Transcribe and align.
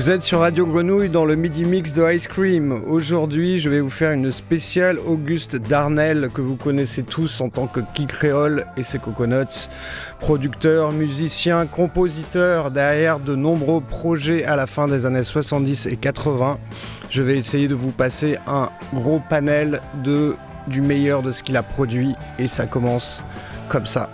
Vous 0.00 0.10
êtes 0.10 0.22
sur 0.22 0.38
Radio 0.38 0.64
Grenouille 0.64 1.10
dans 1.10 1.26
le 1.26 1.34
Midi 1.34 1.66
Mix 1.66 1.92
de 1.92 2.10
Ice 2.10 2.26
Cream. 2.26 2.72
Aujourd'hui, 2.86 3.60
je 3.60 3.68
vais 3.68 3.80
vous 3.80 3.90
faire 3.90 4.12
une 4.12 4.32
spéciale 4.32 4.98
Auguste 4.98 5.56
Darnell 5.56 6.30
que 6.32 6.40
vous 6.40 6.56
connaissez 6.56 7.02
tous 7.02 7.42
en 7.42 7.50
tant 7.50 7.66
que 7.66 7.80
Key 7.92 8.06
Créole 8.06 8.64
et 8.78 8.82
ses 8.82 8.98
Coconuts. 8.98 9.68
Producteur, 10.18 10.92
musicien, 10.92 11.66
compositeur 11.66 12.70
derrière 12.70 13.20
de 13.20 13.36
nombreux 13.36 13.82
projets 13.82 14.42
à 14.46 14.56
la 14.56 14.66
fin 14.66 14.88
des 14.88 15.04
années 15.04 15.22
70 15.22 15.84
et 15.84 15.96
80. 15.98 16.56
Je 17.10 17.22
vais 17.22 17.36
essayer 17.36 17.68
de 17.68 17.74
vous 17.74 17.90
passer 17.90 18.38
un 18.46 18.70
gros 18.94 19.20
panel 19.28 19.82
de 20.02 20.34
du 20.66 20.80
meilleur 20.80 21.22
de 21.22 21.30
ce 21.30 21.42
qu'il 21.42 21.58
a 21.58 21.62
produit 21.62 22.14
et 22.38 22.48
ça 22.48 22.64
commence 22.64 23.22
comme 23.68 23.84
ça. 23.84 24.08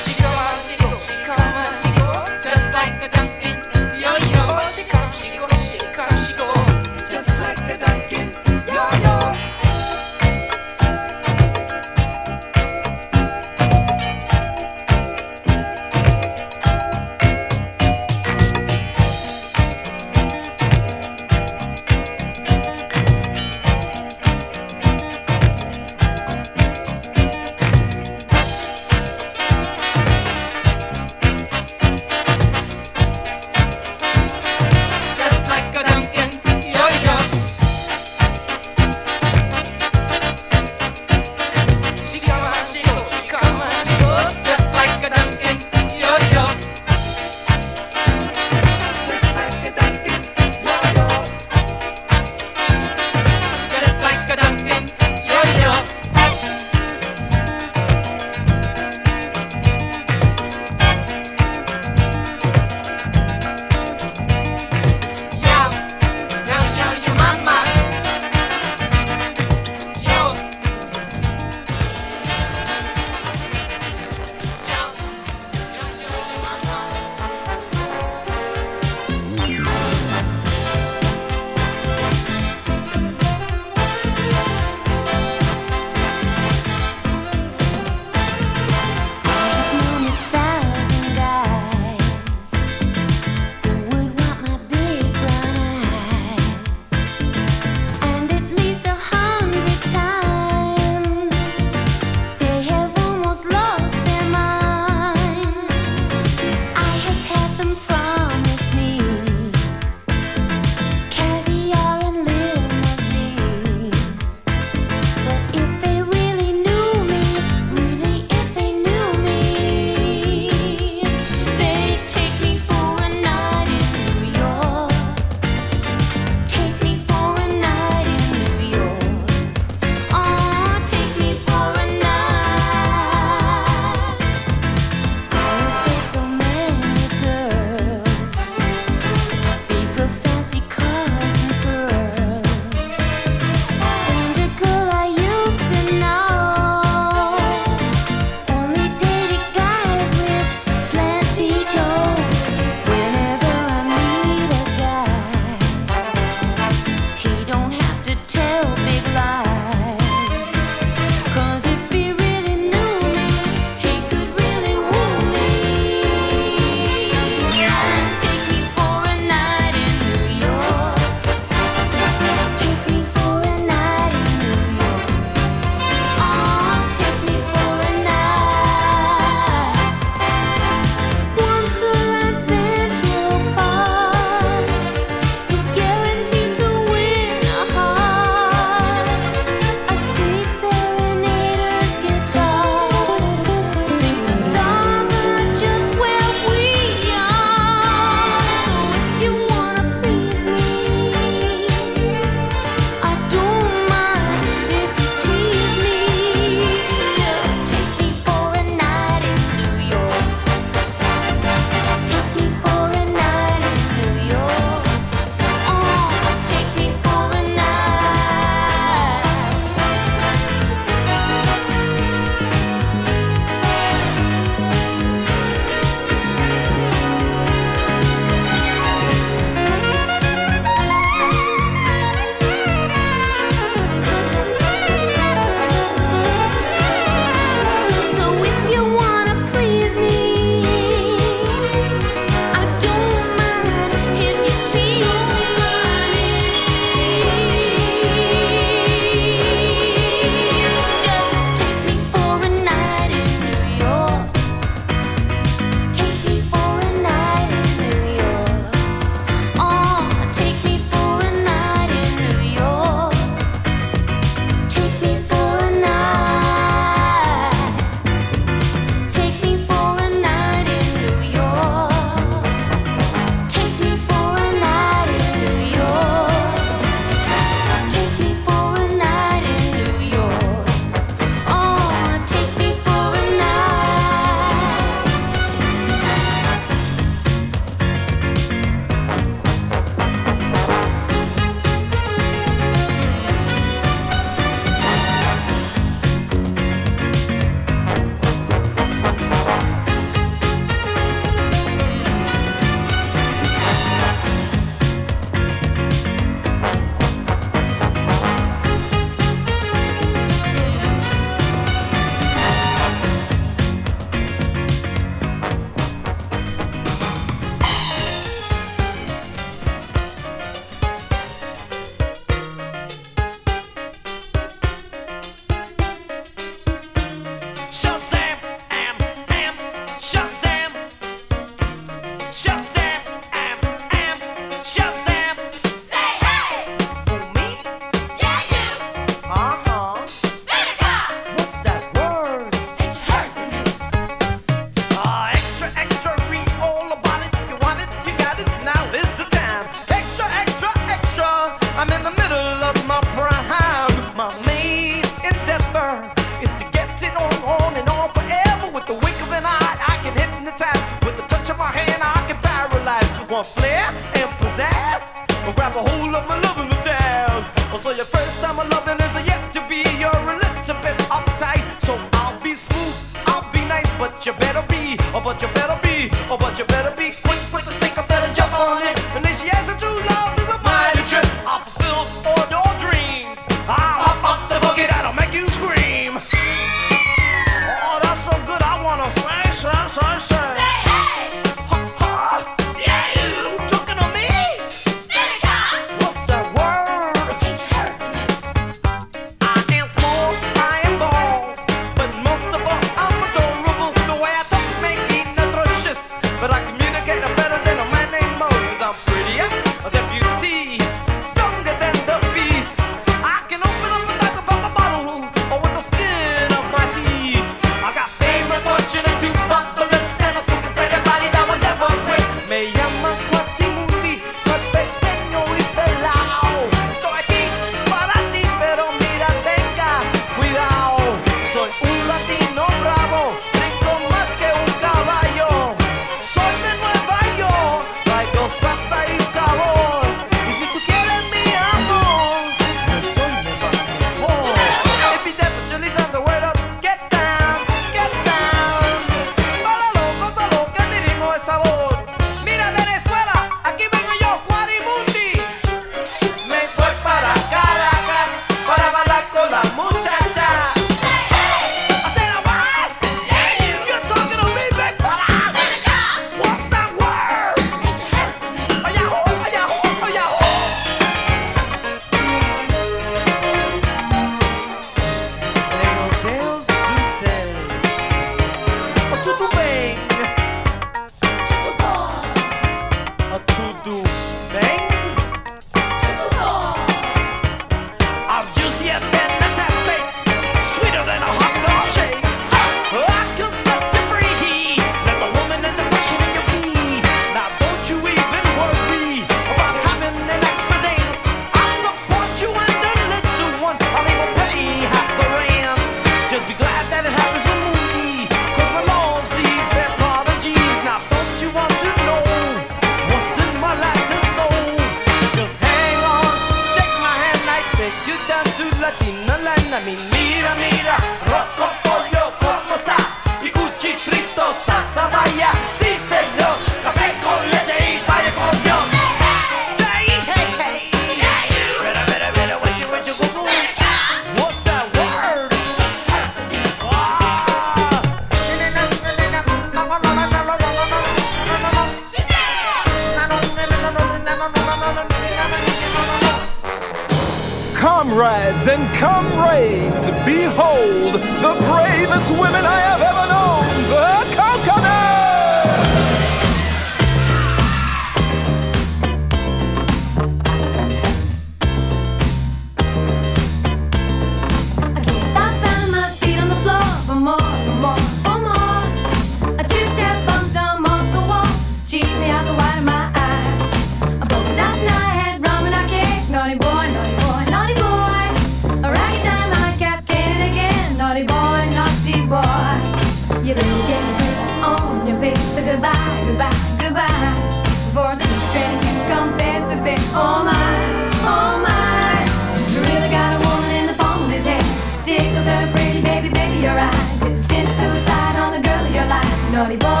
Naughty 599.61 599.77
boy, 599.77 600.00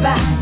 goodbye, 0.00 0.39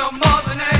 no 0.00 0.10
more 0.12 0.40
than 0.46 0.56
that. 0.56 0.79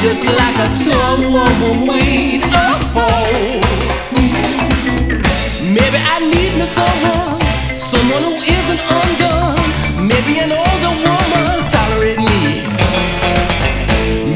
just 0.00 0.24
like 0.24 0.56
a 0.64 0.68
tumbleweed. 0.80 2.40
Oh, 2.96 3.60
maybe 5.60 5.98
I 6.00 6.24
need 6.24 6.52
me 6.56 6.64
someone, 6.64 7.36
someone 7.76 8.22
who 8.24 8.36
isn't 8.40 8.80
undone. 8.80 9.60
Maybe 10.00 10.40
an 10.40 10.52
older 10.56 10.94
woman 11.04 11.52
tolerate 11.68 12.16
me. 12.16 12.64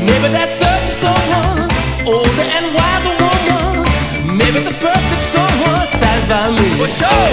Maybe 0.04 0.28
that 0.36 0.52
certain 0.52 0.92
someone, 1.00 1.72
older 2.04 2.46
and 2.60 2.66
wiser 2.76 3.16
woman. 3.24 3.88
Maybe 4.36 4.60
the 4.60 4.76
perfect 4.76 5.24
someone 5.32 5.88
satisfy 5.96 6.52
me. 6.60 6.76
For 6.76 6.92
sure. 6.92 7.32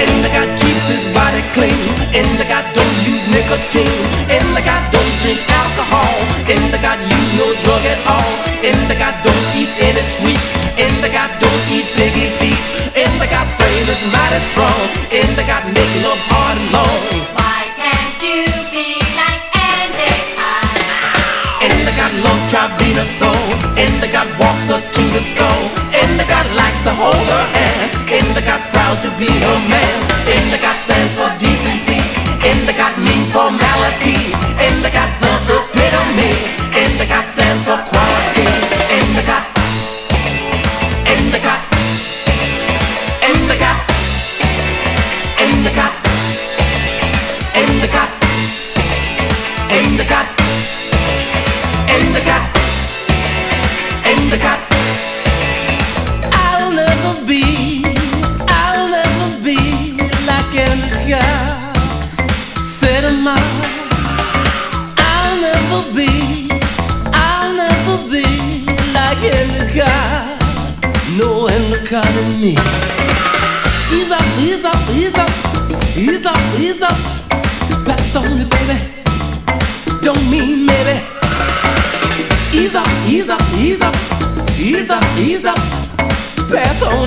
Indica 0.00 0.48
keeps 0.56 0.88
his 0.88 1.04
body 1.12 1.44
clean. 1.52 1.84
Indica 2.16 2.64
don't 2.72 2.96
use 3.04 3.28
nicotine. 3.28 4.00
Indica 4.32 4.88
don't 4.88 5.12
drink 5.20 5.51
in 6.52 6.60
the 6.68 6.76
God, 6.84 7.00
use 7.00 7.32
no 7.40 7.48
drug 7.64 7.80
at 7.88 7.96
all. 8.04 8.32
In 8.60 8.76
the 8.84 8.92
God, 9.00 9.16
don't 9.24 9.46
eat 9.56 9.72
any 9.80 10.04
sweet. 10.20 10.36
In 10.76 10.92
the 11.00 11.08
God, 11.08 11.32
don't 11.40 11.64
eat 11.72 11.88
piggy 11.96 12.28
feet. 12.36 12.60
In 12.92 13.08
the 13.16 13.24
God, 13.24 13.48
frame 13.56 13.88
is 13.88 14.02
mighty 14.12 14.36
strong. 14.52 14.84
In 15.08 15.24
the 15.32 15.48
God, 15.48 15.64
make 15.72 15.88
love 16.04 16.20
hard 16.28 16.60
and 16.60 16.68
long. 16.76 17.00
Why 17.32 17.64
can't 17.72 18.20
you 18.20 18.44
be 18.68 19.00
like 19.16 19.40
Andy 19.80 20.12
Pie? 20.36 21.72
In 21.72 21.76
the 21.88 21.94
God, 21.96 22.12
love 22.20 22.42
Tribina 22.52 23.08
soul. 23.08 23.48
In 23.80 23.92
the 24.04 24.12
God, 24.12 24.28
walks 24.36 24.68
up 24.68 24.84
to 24.84 25.02
the 25.16 25.24
stone. 25.24 25.66
In 26.04 26.20
the 26.20 26.28
God, 26.28 26.44
likes 26.52 26.84
to 26.84 26.92
hold 26.92 27.26
her 27.32 27.46
hand. 27.48 28.12
In 28.12 28.28
the 28.36 28.44
God's 28.44 28.68
proud 28.76 29.00
to 29.00 29.08
be 29.16 29.32
her 29.40 29.58
man. 29.72 29.98
In 30.28 30.44
the 30.52 30.60
God, 30.60 30.76
stands 30.84 31.16
for 31.16 31.32
decency. 31.40 31.96
In 32.44 32.60
the 32.68 32.76
God, 32.76 32.92
means 33.00 33.32
formality. 33.32 34.20
In 34.60 34.84
the 34.84 34.92
God's 34.92 35.16
the 35.48 35.51
me. 36.16 36.61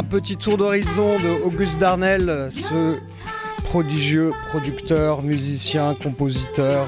un 0.00 0.02
petit 0.02 0.38
tour 0.38 0.56
d'horizon 0.56 1.18
de 1.18 1.44
Auguste 1.44 1.78
Darnel, 1.78 2.48
ce 2.50 2.96
prodigieux 3.64 4.32
producteur, 4.48 5.22
musicien, 5.22 5.94
compositeur, 5.94 6.86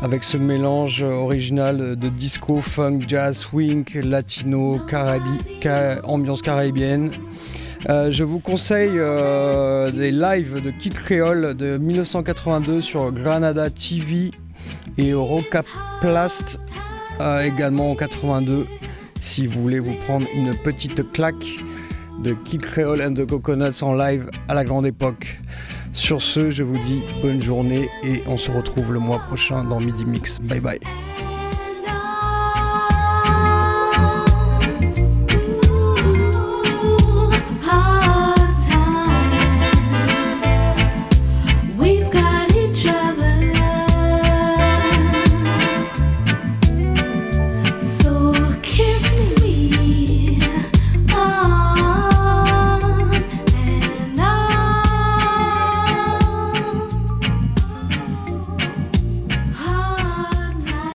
avec 0.00 0.22
ce 0.22 0.36
mélange 0.36 1.02
original 1.02 1.96
de 1.96 2.08
disco, 2.08 2.60
funk, 2.60 3.00
jazz, 3.08 3.38
swing, 3.38 3.84
latino, 4.04 4.80
ambiance 6.04 6.42
caribéenne. 6.42 7.10
Euh, 7.88 8.12
je 8.12 8.22
vous 8.22 8.38
conseille 8.38 8.92
euh, 8.94 9.90
des 9.90 10.12
lives 10.12 10.62
de 10.62 10.70
Kid 10.70 10.94
Creole 10.94 11.56
de 11.56 11.76
1982 11.76 12.82
sur 12.82 13.10
Granada 13.10 13.68
TV 13.68 14.30
et 14.96 15.12
Rocaplast 15.12 16.60
euh, 17.20 17.42
également 17.42 17.90
en 17.90 17.96
82 17.96 18.68
si 19.20 19.48
vous 19.48 19.60
voulez 19.60 19.80
vous 19.80 19.94
prendre 20.06 20.26
une 20.36 20.54
petite 20.54 21.10
claque 21.12 21.46
de 22.22 22.34
Kid 22.34 22.62
Creole 22.62 23.02
and 23.02 23.14
the 23.14 23.26
Coconuts 23.26 23.82
en 23.82 23.94
live 23.94 24.30
à 24.48 24.54
la 24.54 24.64
grande 24.64 24.86
époque. 24.86 25.36
Sur 25.92 26.22
ce, 26.22 26.50
je 26.50 26.62
vous 26.62 26.78
dis 26.78 27.02
bonne 27.20 27.42
journée 27.42 27.88
et 28.02 28.22
on 28.26 28.36
se 28.36 28.50
retrouve 28.50 28.92
le 28.92 28.98
mois 28.98 29.18
prochain 29.18 29.64
dans 29.64 29.80
Midi 29.80 30.04
Mix. 30.04 30.38
Bye 30.40 30.60
bye. 30.60 30.80